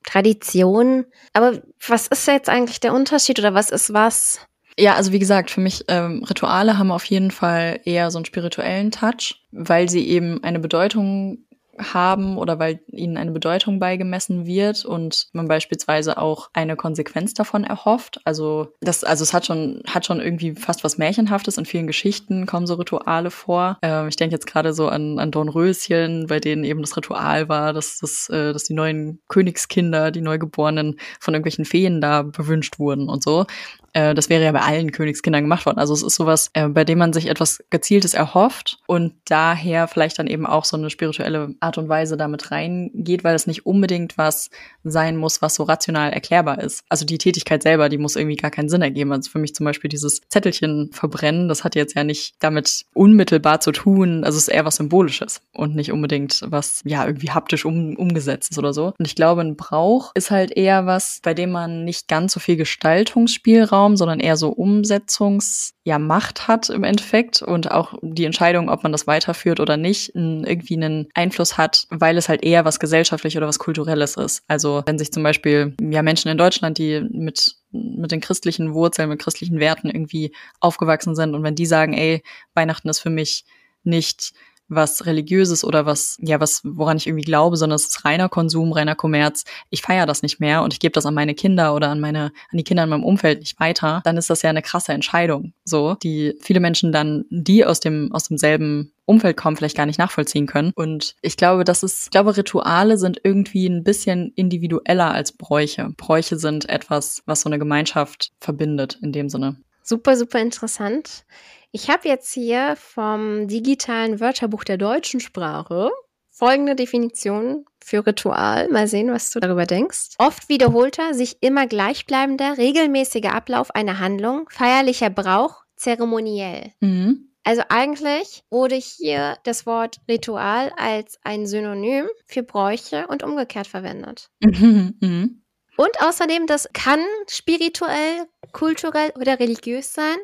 [0.05, 1.07] Traditionen.
[1.33, 4.39] Aber was ist jetzt eigentlich der Unterschied oder was ist was?
[4.79, 8.27] Ja, also wie gesagt, für mich ähm, Rituale haben auf jeden Fall eher so einen
[8.27, 11.39] spirituellen Touch, weil sie eben eine Bedeutung
[11.79, 17.65] haben oder weil ihnen eine Bedeutung beigemessen wird und man beispielsweise auch eine Konsequenz davon
[17.65, 18.21] erhofft.
[18.25, 21.59] Also das, also es hat schon, hat schon irgendwie fast was Märchenhaftes.
[21.59, 23.79] In vielen Geschichten kommen so Rituale vor.
[23.83, 27.73] Ähm, ich denke jetzt gerade so an, an Dornröschen, bei denen eben das Ritual war,
[27.73, 33.09] dass, das, äh, dass die neuen Königskinder, die Neugeborenen von irgendwelchen Feen da bewünscht wurden
[33.09, 33.47] und so.
[33.97, 35.79] Äh, das wäre ja bei allen Königskindern gemacht worden.
[35.79, 40.19] Also es ist sowas, äh, bei dem man sich etwas Gezieltes erhofft und daher vielleicht
[40.19, 44.19] dann eben auch so eine spirituelle Art und Weise damit reingeht, weil es nicht unbedingt
[44.19, 44.51] was
[44.85, 46.85] sein muss, was so rational erklärbar ist.
[46.91, 49.13] Also die Tätigkeit selber, die muss irgendwie gar keinen Sinn ergeben.
[49.13, 53.61] Also für mich zum Beispiel dieses Zettelchen verbrennen, das hat jetzt ja nicht damit unmittelbar
[53.61, 54.25] zu tun.
[54.25, 58.51] Also es ist eher was Symbolisches und nicht unbedingt was, ja, irgendwie haptisch um, umgesetzt
[58.51, 58.93] ist oder so.
[58.99, 62.41] Und ich glaube, ein Brauch ist halt eher was, bei dem man nicht ganz so
[62.41, 65.99] viel Gestaltungsspielraum Raum, sondern eher so Umsetzungs, ja,
[66.47, 71.09] hat im Endeffekt und auch die Entscheidung, ob man das weiterführt oder nicht, irgendwie einen
[71.15, 74.43] Einfluss hat, weil es halt eher was gesellschaftlich oder was kulturelles ist.
[74.49, 79.11] Also wenn sich zum Beispiel ja Menschen in Deutschland, die mit mit den christlichen Wurzeln,
[79.11, 82.23] mit christlichen Werten irgendwie aufgewachsen sind und wenn die sagen, ey,
[82.55, 83.45] Weihnachten ist für mich
[83.85, 84.33] nicht
[84.69, 88.73] was religiöses oder was, ja, was, woran ich irgendwie glaube, sondern es ist reiner Konsum,
[88.73, 89.45] reiner Kommerz.
[89.71, 92.33] Ich feiere das nicht mehr und ich gebe das an meine Kinder oder an meine,
[92.51, 95.53] an die Kinder in meinem Umfeld nicht weiter, dann ist das ja eine krasse Entscheidung,
[95.65, 99.99] so, die viele Menschen dann, die aus dem, aus demselben Umfeld kommen, vielleicht gar nicht
[99.99, 100.73] nachvollziehen können.
[100.75, 105.91] Und ich glaube, das ist, ich glaube, Rituale sind irgendwie ein bisschen individueller als Bräuche.
[105.97, 109.57] Bräuche sind etwas, was so eine Gemeinschaft verbindet in dem Sinne.
[109.83, 111.25] Super, super interessant.
[111.73, 115.91] Ich habe jetzt hier vom digitalen Wörterbuch der deutschen Sprache
[116.37, 118.69] folgende Definition für Ritual.
[118.69, 120.17] Mal sehen, was du darüber denkst.
[120.19, 126.73] Oft wiederholter, sich immer gleichbleibender, regelmäßiger Ablauf einer Handlung, feierlicher Brauch, zeremoniell.
[126.81, 127.31] Mhm.
[127.43, 134.29] Also eigentlich wurde hier das Wort Ritual als ein Synonym für Bräuche und umgekehrt verwendet.
[134.41, 134.95] Mhm.
[135.01, 135.43] Mhm.
[135.79, 140.17] Und außerdem, das kann spirituell, kulturell oder religiös sein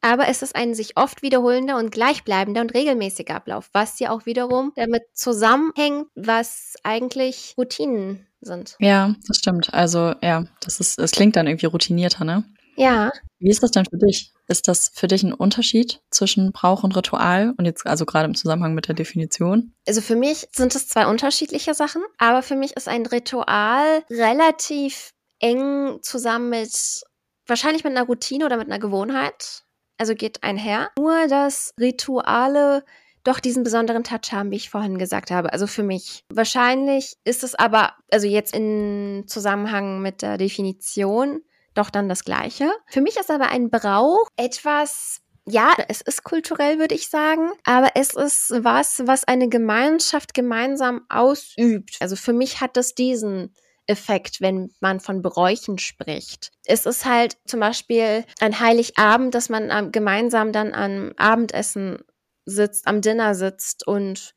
[0.00, 4.26] aber es ist ein sich oft wiederholender und gleichbleibender und regelmäßiger Ablauf, was ja auch
[4.26, 8.76] wiederum damit zusammenhängt, was eigentlich Routinen sind.
[8.78, 9.72] Ja, das stimmt.
[9.74, 12.44] Also ja, das ist, es klingt dann irgendwie routinierter, ne?
[12.76, 13.12] Ja.
[13.38, 14.32] Wie ist das denn für dich?
[14.48, 17.52] Ist das für dich ein Unterschied zwischen Brauch und Ritual?
[17.58, 19.74] Und jetzt also gerade im Zusammenhang mit der Definition?
[19.86, 25.10] Also für mich sind es zwei unterschiedliche Sachen, aber für mich ist ein Ritual relativ
[25.40, 27.02] eng zusammen mit
[27.46, 29.64] wahrscheinlich mit einer Routine oder mit einer Gewohnheit
[30.00, 30.90] also geht einher.
[30.98, 32.84] Nur, dass Rituale
[33.22, 35.52] doch diesen besonderen Touch haben, wie ich vorhin gesagt habe.
[35.52, 36.24] Also für mich.
[36.32, 41.42] Wahrscheinlich ist es aber, also jetzt in Zusammenhang mit der Definition,
[41.74, 42.70] doch dann das Gleiche.
[42.86, 47.90] Für mich ist aber ein Brauch etwas, ja, es ist kulturell, würde ich sagen, aber
[47.94, 51.96] es ist was, was eine Gemeinschaft gemeinsam ausübt.
[52.00, 53.54] Also für mich hat es diesen
[53.90, 56.52] Effekt, wenn man von Bräuchen spricht.
[56.64, 61.98] Es ist halt zum Beispiel ein Heiligabend, dass man gemeinsam dann am Abendessen
[62.44, 64.34] sitzt, am Dinner sitzt und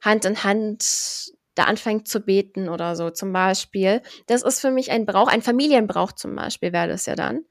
[0.00, 4.02] Hand in Hand da anfängt zu beten oder so zum Beispiel.
[4.26, 7.44] Das ist für mich ein Brauch, ein Familienbrauch zum Beispiel wäre das ja dann,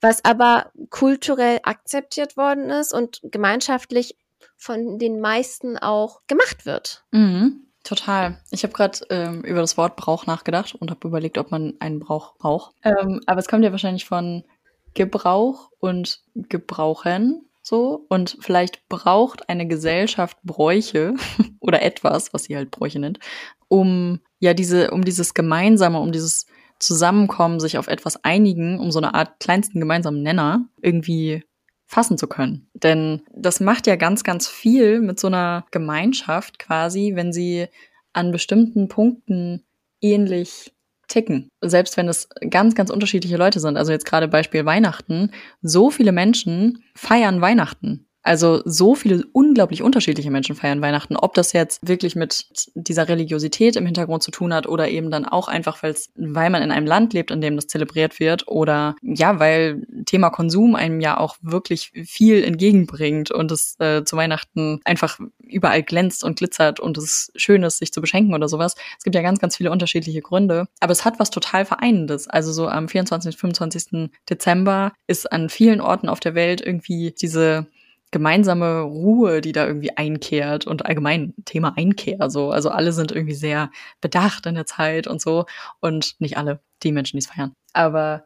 [0.00, 4.16] was aber kulturell akzeptiert worden ist und gemeinschaftlich
[4.56, 7.04] von den meisten auch gemacht wird.
[7.12, 7.65] Mhm.
[7.86, 8.36] Total.
[8.50, 12.00] Ich habe gerade ähm, über das Wort Brauch nachgedacht und habe überlegt, ob man einen
[12.00, 12.74] Brauch braucht.
[12.82, 14.42] Ähm, aber es kommt ja wahrscheinlich von
[14.94, 18.04] Gebrauch und Gebrauchen so.
[18.08, 21.14] Und vielleicht braucht eine Gesellschaft Bräuche
[21.60, 23.20] oder etwas, was sie halt Bräuche nennt,
[23.68, 26.46] um ja diese, um dieses Gemeinsame, um dieses
[26.80, 31.44] Zusammenkommen, sich auf etwas einigen, um so eine Art kleinsten gemeinsamen Nenner irgendwie
[31.86, 32.68] fassen zu können.
[32.74, 37.68] Denn das macht ja ganz, ganz viel mit so einer Gemeinschaft quasi, wenn sie
[38.12, 39.64] an bestimmten Punkten
[40.00, 40.72] ähnlich
[41.08, 41.48] ticken.
[41.60, 43.76] Selbst wenn es ganz, ganz unterschiedliche Leute sind.
[43.76, 45.30] Also jetzt gerade Beispiel Weihnachten.
[45.62, 48.08] So viele Menschen feiern Weihnachten.
[48.26, 51.16] Also so viele unglaublich unterschiedliche Menschen feiern Weihnachten.
[51.16, 55.26] Ob das jetzt wirklich mit dieser Religiosität im Hintergrund zu tun hat oder eben dann
[55.26, 59.38] auch einfach, weil man in einem Land lebt, in dem das zelebriert wird oder ja,
[59.38, 65.20] weil Thema Konsum einem ja auch wirklich viel entgegenbringt und es äh, zu Weihnachten einfach
[65.46, 68.74] überall glänzt und glitzert und es schön ist, sich zu beschenken oder sowas.
[68.98, 70.66] Es gibt ja ganz, ganz viele unterschiedliche Gründe.
[70.80, 72.26] Aber es hat was total Vereinendes.
[72.26, 73.36] Also so am 24.
[73.36, 74.10] 25.
[74.28, 77.68] Dezember ist an vielen Orten auf der Welt irgendwie diese
[78.10, 82.50] gemeinsame Ruhe, die da irgendwie einkehrt und allgemein Thema Einkehr so.
[82.50, 85.46] Also alle sind irgendwie sehr bedacht in der Zeit und so
[85.80, 87.52] und nicht alle, die Menschen, die es feiern.
[87.72, 88.24] Aber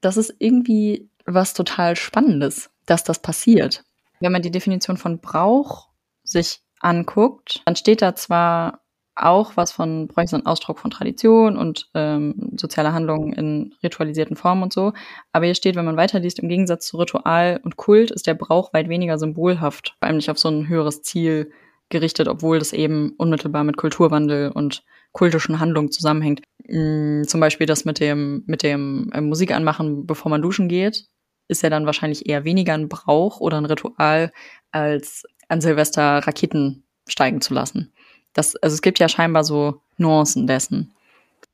[0.00, 3.84] das ist irgendwie was total Spannendes, dass das passiert.
[4.20, 5.88] Wenn man die Definition von Brauch
[6.22, 8.85] sich anguckt, dann steht da zwar
[9.16, 14.62] auch was von Bräuchen und Ausdruck von Tradition und ähm, sozialer Handlungen in ritualisierten Formen
[14.62, 14.92] und so.
[15.32, 18.72] Aber hier steht, wenn man weiterliest, im Gegensatz zu Ritual und Kult ist der Brauch
[18.72, 21.50] weit weniger symbolhaft, vor allem nicht auf so ein höheres Ziel
[21.88, 26.42] gerichtet, obwohl das eben unmittelbar mit Kulturwandel und kultischen Handlungen zusammenhängt.
[26.68, 31.06] Mm, zum Beispiel das mit dem, mit dem äh, Musik anmachen, bevor man duschen geht,
[31.48, 34.32] ist ja dann wahrscheinlich eher weniger ein Brauch oder ein Ritual,
[34.72, 37.92] als an Silvester Raketen steigen zu lassen.
[38.36, 40.94] Das, also es gibt ja scheinbar so Nuancen dessen.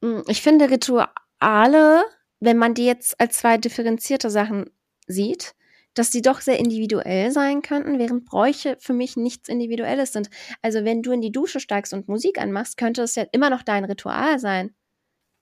[0.02, 2.02] Hm, ich finde Rituale,
[2.40, 4.68] wenn man die jetzt als zwei differenzierte Sachen
[5.06, 5.54] sieht,
[5.94, 10.28] dass die doch sehr individuell sein könnten, während Bräuche für mich nichts Individuelles sind.
[10.60, 13.62] Also wenn du in die Dusche steigst und Musik anmachst, könnte es ja immer noch
[13.62, 14.74] dein Ritual sein.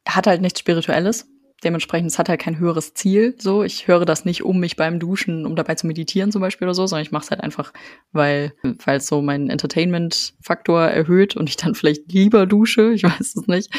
[0.07, 1.26] Hat halt nichts Spirituelles
[1.64, 3.34] dementsprechend, es hat halt kein höheres Ziel.
[3.38, 6.66] So, ich höre das nicht, um mich beim Duschen, um dabei zu meditieren zum Beispiel
[6.66, 7.72] oder so, sondern ich mache es halt einfach,
[8.12, 8.52] weil
[8.84, 12.92] weil es so meinen Entertainment-Faktor erhöht und ich dann vielleicht lieber dusche.
[12.92, 13.72] Ich weiß es nicht.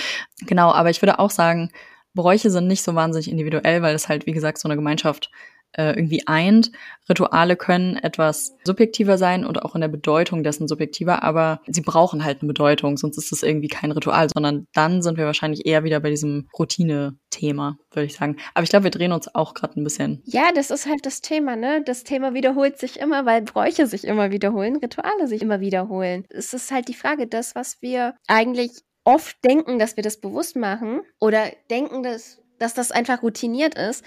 [0.45, 1.71] Genau, aber ich würde auch sagen,
[2.13, 5.31] Bräuche sind nicht so wahnsinnig individuell, weil es halt, wie gesagt, so eine Gemeinschaft
[5.73, 6.71] äh, irgendwie eint.
[7.09, 12.23] Rituale können etwas subjektiver sein und auch in der Bedeutung dessen subjektiver, aber sie brauchen
[12.23, 15.83] halt eine Bedeutung, sonst ist es irgendwie kein Ritual, sondern dann sind wir wahrscheinlich eher
[15.83, 18.37] wieder bei diesem Routine-Thema, würde ich sagen.
[18.53, 20.21] Aber ich glaube, wir drehen uns auch gerade ein bisschen.
[20.25, 21.83] Ja, das ist halt das Thema, ne?
[21.85, 26.25] Das Thema wiederholt sich immer, weil Bräuche sich immer wiederholen, Rituale sich immer wiederholen.
[26.29, 28.71] Es ist halt die Frage, das, was wir eigentlich
[29.03, 34.03] oft denken, dass wir das bewusst machen oder denken, dass, dass das einfach routiniert ist,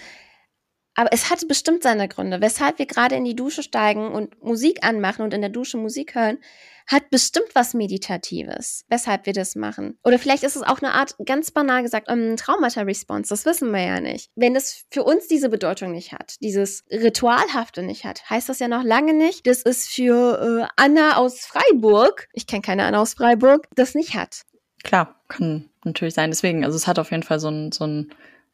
[0.94, 2.40] aber es hat bestimmt seine Gründe.
[2.40, 6.14] Weshalb wir gerade in die Dusche steigen und Musik anmachen und in der Dusche Musik
[6.14, 6.38] hören,
[6.87, 9.98] hat bestimmt was Meditatives, weshalb wir das machen.
[10.04, 13.30] Oder vielleicht ist es auch eine Art, ganz banal gesagt, um, ähm, Traumata-Response.
[13.30, 14.30] Das wissen wir ja nicht.
[14.35, 18.68] Wenn es für uns diese Bedeutung nicht hat, dieses Ritualhafte nicht hat, heißt das ja
[18.68, 23.14] noch lange nicht, dass es für äh, Anna aus Freiburg, ich kenne keine Anna aus
[23.14, 24.42] Freiburg, das nicht hat.
[24.83, 26.30] Klar, kann natürlich sein.
[26.30, 28.12] Deswegen, also es hat auf jeden Fall so einen so einen,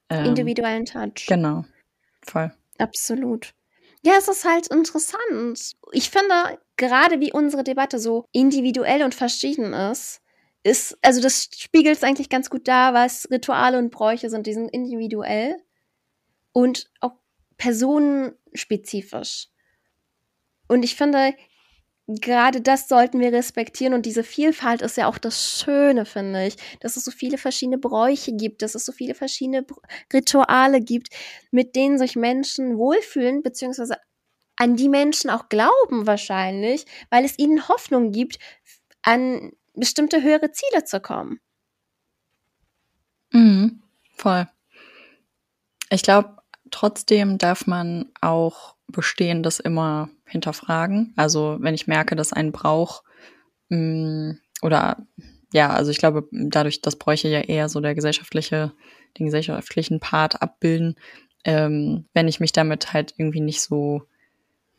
[0.09, 1.27] ähm, individuellen Touch.
[1.27, 1.65] Genau.
[2.31, 2.53] Voll.
[2.79, 3.55] Absolut.
[4.03, 5.75] Ja, es ist halt interessant.
[5.93, 10.23] Ich finde, gerade wie unsere Debatte so individuell und verschieden ist,
[10.63, 14.47] ist, also das spiegelt es eigentlich ganz gut dar, was Rituale und Bräuche sind.
[14.47, 15.57] Die sind individuell
[16.53, 17.15] und auch
[17.57, 19.49] personenspezifisch.
[20.69, 21.35] Und ich finde,
[22.19, 26.57] gerade das sollten wir respektieren und diese Vielfalt ist ja auch das Schöne, finde ich,
[26.81, 29.65] dass es so viele verschiedene Bräuche gibt, dass es so viele verschiedene
[30.13, 31.09] Rituale gibt,
[31.51, 33.97] mit denen sich Menschen wohlfühlen, beziehungsweise
[34.57, 38.39] an die Menschen auch glauben wahrscheinlich, weil es ihnen Hoffnung gibt,
[39.03, 41.41] an bestimmte höhere Ziele zu kommen.
[43.33, 43.83] Mhm,
[44.17, 44.49] voll.
[45.91, 46.37] Ich glaube,
[46.71, 51.13] trotzdem darf man auch Bestehendes immer hinterfragen.
[51.17, 53.03] Also wenn ich merke, dass ein Brauch
[53.69, 54.99] mh, mm, oder
[55.53, 58.73] ja, also ich glaube, dadurch, dass Bräuche ja eher so der gesellschaftliche,
[59.19, 60.95] den gesellschaftlichen Part abbilden,
[61.45, 64.03] ähm, wenn ich mich damit halt irgendwie nicht so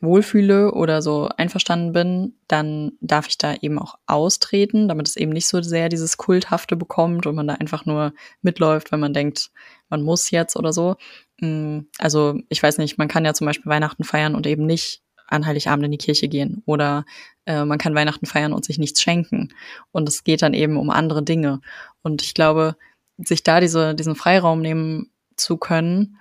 [0.02, 5.32] wohlfühle oder so einverstanden bin, dann darf ich da eben auch austreten, damit es eben
[5.32, 9.52] nicht so sehr dieses Kulthafte bekommt und man da einfach nur mitläuft, wenn man denkt,
[9.90, 10.96] man muss jetzt oder so.
[11.40, 15.04] Mm, also ich weiß nicht, man kann ja zum Beispiel Weihnachten feiern und eben nicht
[15.32, 17.06] an Heiligabend in die Kirche gehen oder
[17.46, 19.50] äh, man kann Weihnachten feiern und sich nichts schenken.
[19.92, 21.62] Und es geht dann eben um andere Dinge.
[22.02, 22.76] Und ich glaube,
[23.18, 26.18] sich da diese, diesen Freiraum nehmen zu können,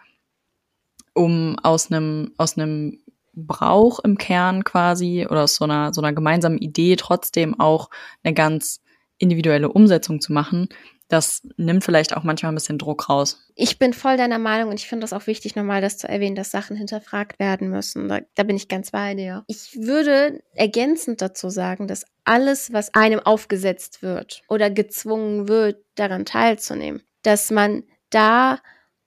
[1.15, 3.01] um aus einem, aus einem
[3.35, 7.91] Brauch im Kern quasi oder aus so einer, so einer gemeinsamen Idee trotzdem auch
[8.23, 8.81] eine ganz
[9.19, 10.69] individuelle Umsetzung zu machen,
[11.11, 13.45] das nimmt vielleicht auch manchmal ein bisschen Druck raus.
[13.57, 16.37] Ich bin voll deiner Meinung und ich finde das auch wichtig, nochmal das zu erwähnen,
[16.37, 18.09] dass Sachen hinterfragt werden müssen.
[18.09, 19.45] Da, da bin ich ganz bei dir.
[19.49, 26.25] Ich würde ergänzend dazu sagen, dass alles, was einem aufgesetzt wird oder gezwungen wird, daran
[26.25, 28.61] teilzunehmen, dass man da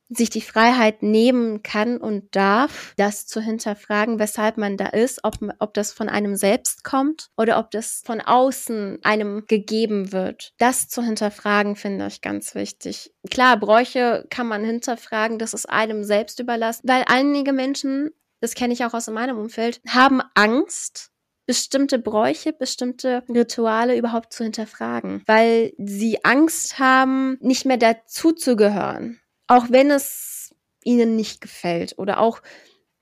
[0.10, 5.36] sich die Freiheit nehmen kann und darf, das zu hinterfragen, weshalb man da ist, ob,
[5.60, 10.54] ob das von einem selbst kommt oder ob das von außen einem gegeben wird.
[10.58, 13.12] Das zu hinterfragen finde ich ganz wichtig.
[13.30, 18.12] Klar, Bräuche kann man hinterfragen, das ist einem selbst überlassen, weil einige Menschen,
[18.42, 21.10] das kenne ich auch aus meinem Umfeld, haben Angst,
[21.46, 29.20] bestimmte Bräuche, bestimmte Rituale überhaupt zu hinterfragen, weil sie Angst haben, nicht mehr dazuzugehören
[29.54, 32.42] auch wenn es ihnen nicht gefällt oder auch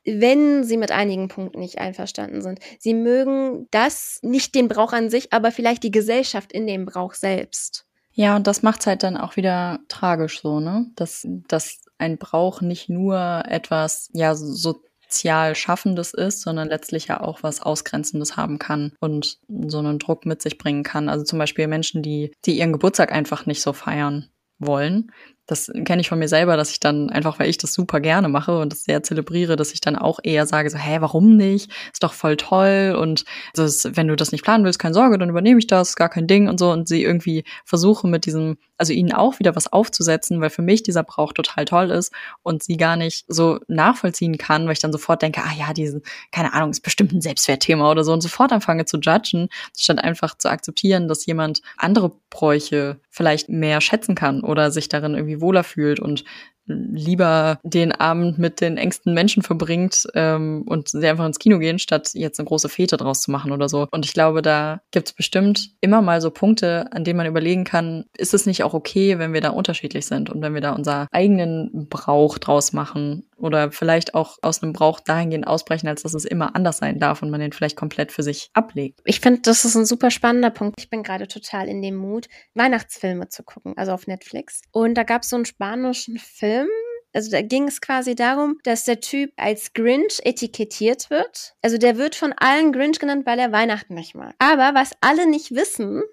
[0.04, 2.60] wenn sie mit einigen Punkten nicht einverstanden sind.
[2.80, 7.14] Sie mögen das, nicht den Brauch an sich, aber vielleicht die Gesellschaft in dem Brauch
[7.14, 7.86] selbst.
[8.14, 10.88] Ja, und das macht es halt dann auch wieder tragisch so, ne?
[10.96, 17.44] Dass, dass ein Brauch nicht nur etwas, ja, sozial Schaffendes ist, sondern letztlich ja auch
[17.44, 21.10] was Ausgrenzendes haben kann und so einen Druck mit sich bringen kann.
[21.10, 25.12] Also zum Beispiel Menschen, die, die ihren Geburtstag einfach nicht so feiern wollen,
[25.48, 28.30] das kenne ich von mir selber, dass ich dann einfach, weil ich das super gerne
[28.30, 31.70] mache und das sehr zelebriere, dass ich dann auch eher sage so, hä, warum nicht?
[31.92, 32.96] Ist doch voll toll.
[32.98, 36.10] Und das, wenn du das nicht planen willst, keine Sorge, dann übernehme ich das, gar
[36.10, 36.72] kein Ding und so.
[36.72, 40.84] Und sie irgendwie versuche mit diesem, also ihnen auch wieder was aufzusetzen, weil für mich
[40.84, 44.94] dieser Brauch total toll ist und sie gar nicht so nachvollziehen kann, weil ich dann
[44.94, 46.02] sofort denke, ah ja, diese,
[46.32, 48.14] keine Ahnung, ist bestimmt ein Selbstwertthema oder so.
[48.14, 53.82] Und sofort anfange zu judgen, statt einfach zu akzeptieren, dass jemand andere Bräuche vielleicht mehr
[53.82, 56.26] schätzen kann oder sich darin irgendwie wohler fühlt und
[56.68, 61.80] lieber den Abend mit den engsten Menschen verbringt ähm, und sie einfach ins Kino gehen,
[61.80, 63.88] statt jetzt eine große Fete draus zu machen oder so.
[63.92, 67.64] Und ich glaube, da gibt es bestimmt immer mal so Punkte, an denen man überlegen
[67.64, 70.74] kann, ist es nicht auch okay, wenn wir da unterschiedlich sind und wenn wir da
[70.74, 76.14] unser eigenen Brauch draus machen oder vielleicht auch aus einem Brauch dahingehend ausbrechen, als dass
[76.14, 79.02] es immer anders sein darf und man den vielleicht komplett für sich ablegt.
[79.06, 80.80] Ich finde, das ist ein super spannender Punkt.
[80.80, 84.62] Ich bin gerade total in dem Mut, Weihnachtsfilme zu gucken, also auf Netflix.
[84.72, 86.68] Und da gab es so einen spanischen Film,
[87.14, 91.56] also da ging es quasi darum, dass der Typ als Grinch etikettiert wird.
[91.62, 94.34] Also der wird von allen Grinch genannt, weil er Weihnachten nicht mag.
[94.40, 96.04] Aber was alle nicht wissen,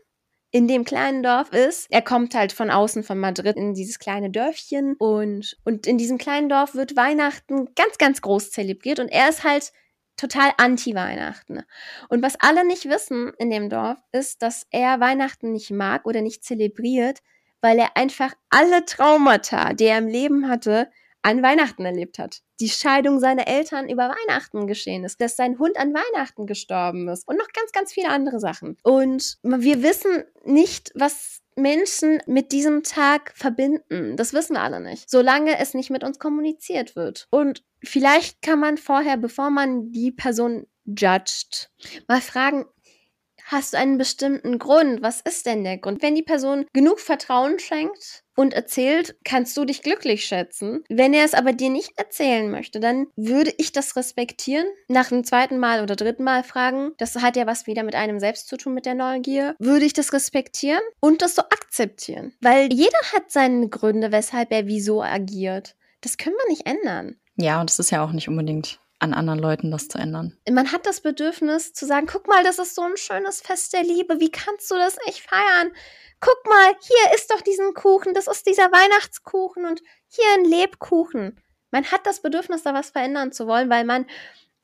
[0.50, 1.86] in dem kleinen Dorf ist.
[1.90, 6.18] Er kommt halt von außen von Madrid in dieses kleine Dörfchen und, und in diesem
[6.18, 9.72] kleinen Dorf wird Weihnachten ganz, ganz groß zelebriert und er ist halt
[10.16, 11.62] total anti-Weihnachten.
[12.08, 16.22] Und was alle nicht wissen in dem Dorf ist, dass er Weihnachten nicht mag oder
[16.22, 17.20] nicht zelebriert,
[17.60, 20.90] weil er einfach alle Traumata, die er im Leben hatte,
[21.22, 22.40] an Weihnachten erlebt hat.
[22.60, 27.26] Die Scheidung seiner Eltern über Weihnachten geschehen ist, dass sein Hund an Weihnachten gestorben ist
[27.26, 28.76] und noch ganz, ganz viele andere Sachen.
[28.82, 34.16] Und wir wissen nicht, was Menschen mit diesem Tag verbinden.
[34.16, 37.26] Das wissen wir alle nicht, solange es nicht mit uns kommuniziert wird.
[37.30, 41.70] Und vielleicht kann man vorher, bevor man die Person judgt,
[42.06, 42.64] mal fragen,
[43.44, 45.02] hast du einen bestimmten Grund?
[45.02, 46.02] Was ist denn der Grund?
[46.02, 50.84] Wenn die Person genug Vertrauen schenkt und erzählt, kannst du dich glücklich schätzen.
[50.88, 54.66] Wenn er es aber dir nicht erzählen möchte, dann würde ich das respektieren.
[54.86, 58.20] Nach dem zweiten Mal oder dritten Mal fragen, das hat ja was wieder mit einem
[58.20, 62.32] selbst zu tun, mit der Neugier, würde ich das respektieren und das so akzeptieren.
[62.40, 65.74] Weil jeder hat seine Gründe, weshalb er wieso agiert.
[66.00, 67.16] Das können wir nicht ändern.
[67.34, 70.36] Ja, und es ist ja auch nicht unbedingt an anderen Leuten das zu ändern.
[70.50, 73.84] Man hat das Bedürfnis zu sagen, guck mal, das ist so ein schönes Fest der
[73.84, 75.72] Liebe, wie kannst du das nicht feiern?
[76.20, 81.40] Guck mal, hier ist doch diesen Kuchen, das ist dieser Weihnachtskuchen und hier ein Lebkuchen.
[81.70, 84.06] Man hat das Bedürfnis, da was verändern zu wollen, weil man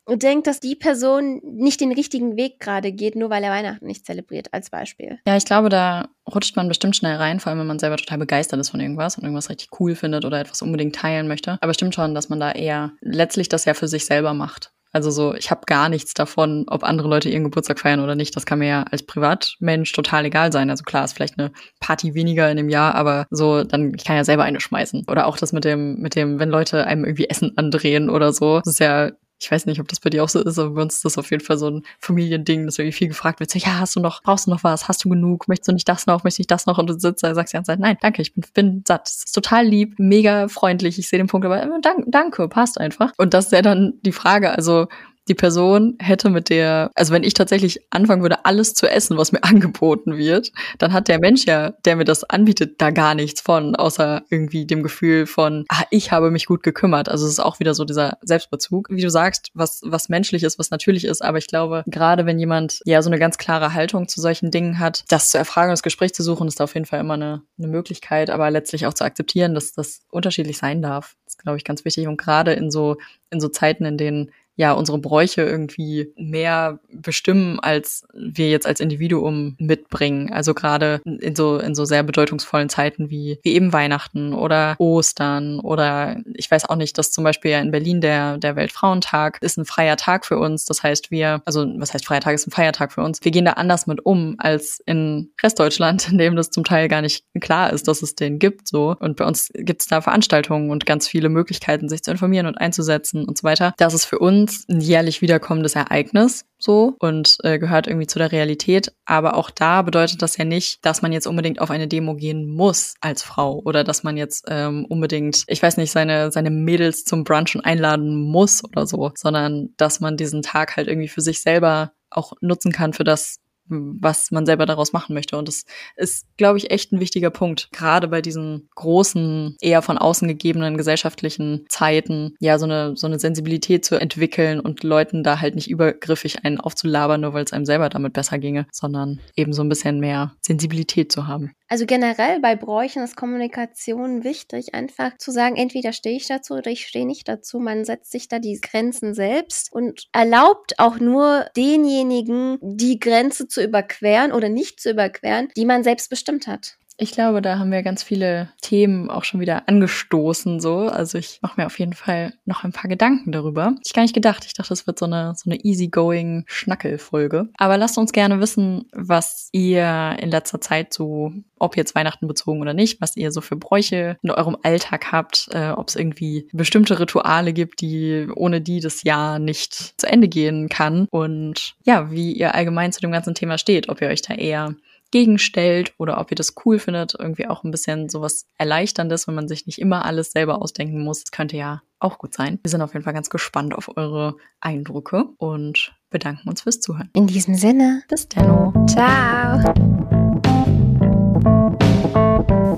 [0.07, 4.05] denkt, dass die Person nicht den richtigen Weg gerade geht, nur weil er Weihnachten nicht
[4.05, 5.19] zelebriert, als Beispiel.
[5.27, 8.19] Ja, ich glaube, da rutscht man bestimmt schnell rein, vor allem wenn man selber total
[8.19, 11.57] begeistert ist von irgendwas und irgendwas richtig cool findet oder etwas unbedingt teilen möchte.
[11.61, 14.71] Aber stimmt schon, dass man da eher letztlich das ja für sich selber macht.
[14.95, 18.33] Also so, ich habe gar nichts davon, ob andere Leute ihren Geburtstag feiern oder nicht.
[18.33, 20.69] Das kann mir ja als Privatmensch total egal sein.
[20.69, 24.15] Also klar, ist vielleicht eine Party weniger in dem Jahr, aber so, dann ich kann
[24.15, 25.03] ja selber eine schmeißen.
[25.09, 28.59] Oder auch das mit dem, mit dem, wenn Leute einem irgendwie Essen andrehen oder so.
[28.59, 30.81] Das ist ja ich weiß nicht, ob das bei dir auch so ist, aber bei
[30.81, 33.51] uns ist das auf jeden Fall so ein Familiending, dass irgendwie viel gefragt wird.
[33.51, 34.87] So, ja, hast du noch, brauchst du noch was?
[34.87, 35.47] Hast du genug?
[35.47, 36.23] Möchtest du nicht das noch?
[36.23, 36.77] Möchtest du nicht das noch?
[36.77, 39.03] Und du sitzt da und sagst die ganze Zeit, nein, danke, ich bin, bin satt.
[39.05, 40.97] Das ist total lieb, mega freundlich.
[40.99, 43.11] Ich sehe den Punkt, aber äh, danke, danke, passt einfach.
[43.17, 44.87] Und das ist ja dann die Frage, also
[45.27, 49.31] die Person hätte mit der, also wenn ich tatsächlich anfangen würde, alles zu essen, was
[49.31, 53.41] mir angeboten wird, dann hat der Mensch ja, der mir das anbietet, da gar nichts
[53.41, 57.09] von, außer irgendwie dem Gefühl von, ah, ich habe mich gut gekümmert.
[57.09, 58.87] Also es ist auch wieder so dieser Selbstbezug.
[58.89, 61.23] Wie du sagst, was, was menschlich ist, was natürlich ist.
[61.23, 64.79] Aber ich glaube, gerade wenn jemand ja so eine ganz klare Haltung zu solchen Dingen
[64.79, 67.41] hat, das zu erfragen das Gespräch zu suchen, ist da auf jeden Fall immer eine,
[67.57, 71.15] eine Möglichkeit, aber letztlich auch zu akzeptieren, dass das unterschiedlich sein darf.
[71.25, 72.07] Das ist, glaube ich, ganz wichtig.
[72.07, 72.97] Und gerade in so,
[73.29, 78.79] in so Zeiten, in denen ja unsere Bräuche irgendwie mehr bestimmen, als wir jetzt als
[78.79, 80.31] Individuum mitbringen.
[80.31, 85.59] Also gerade in so in so sehr bedeutungsvollen Zeiten wie wie eben Weihnachten oder Ostern
[85.59, 89.57] oder ich weiß auch nicht, dass zum Beispiel ja in Berlin der der Weltfrauentag ist
[89.57, 90.65] ein freier Tag für uns.
[90.65, 93.19] Das heißt, wir also was heißt freier Tag ist ein Feiertag für uns.
[93.23, 97.01] Wir gehen da anders mit um als in Restdeutschland, in dem das zum Teil gar
[97.01, 98.95] nicht klar ist, dass es den gibt so.
[98.99, 102.57] Und bei uns gibt es da Veranstaltungen und ganz viele Möglichkeiten, sich zu informieren und
[102.57, 103.73] einzusetzen und so weiter.
[103.77, 108.19] Das ist für uns uns ein jährlich wiederkommendes Ereignis so und äh, gehört irgendwie zu
[108.19, 108.93] der Realität.
[109.05, 112.47] Aber auch da bedeutet das ja nicht, dass man jetzt unbedingt auf eine Demo gehen
[112.47, 117.05] muss als Frau oder dass man jetzt ähm, unbedingt, ich weiß nicht, seine, seine Mädels
[117.05, 121.41] zum Brunchen einladen muss oder so, sondern dass man diesen Tag halt irgendwie für sich
[121.41, 125.37] selber auch nutzen kann für das, was man selber daraus machen möchte.
[125.37, 125.63] Und das
[125.95, 127.69] ist, glaube ich, echt ein wichtiger Punkt.
[127.71, 133.19] Gerade bei diesen großen, eher von außen gegebenen gesellschaftlichen Zeiten, ja, so eine, so eine
[133.19, 137.65] Sensibilität zu entwickeln und Leuten da halt nicht übergriffig einen aufzulabern, nur weil es einem
[137.65, 141.51] selber damit besser ginge, sondern eben so ein bisschen mehr Sensibilität zu haben.
[141.67, 146.69] Also generell bei Bräuchen ist Kommunikation wichtig, einfach zu sagen, entweder stehe ich dazu oder
[146.69, 147.59] ich stehe nicht dazu.
[147.59, 153.63] Man setzt sich da die Grenzen selbst und erlaubt auch nur denjenigen, die Grenze zu
[153.63, 156.77] überqueren oder nicht zu überqueren, die man selbst bestimmt hat.
[156.97, 160.87] Ich glaube, da haben wir ganz viele Themen auch schon wieder angestoßen, so.
[160.87, 163.75] Also ich mache mir auf jeden Fall noch ein paar Gedanken darüber.
[163.83, 164.45] Ich gar nicht gedacht.
[164.45, 167.49] Ich dachte, es wird so eine, so eine easygoing Schnackelfolge.
[167.57, 172.61] Aber lasst uns gerne wissen, was ihr in letzter Zeit so, ob jetzt Weihnachten bezogen
[172.61, 176.47] oder nicht, was ihr so für Bräuche in eurem Alltag habt, äh, ob es irgendwie
[176.53, 181.07] bestimmte Rituale gibt, die ohne die das Jahr nicht zu Ende gehen kann.
[181.11, 184.75] Und ja, wie ihr allgemein zu dem ganzen Thema steht, ob ihr euch da eher
[185.15, 189.47] gegenstellt oder ob ihr das cool findet, irgendwie auch ein bisschen sowas Erleichterndes, wenn man
[189.47, 191.23] sich nicht immer alles selber ausdenken muss.
[191.23, 192.59] Das könnte ja auch gut sein.
[192.63, 197.09] Wir sind auf jeden Fall ganz gespannt auf eure Eindrücke und bedanken uns fürs Zuhören.
[197.13, 198.89] In diesem Sinne, bis dann.
[198.89, 199.73] Ciao.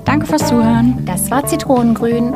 [0.04, 1.04] Danke fürs Zuhören.
[1.06, 2.34] Das war Zitronengrün.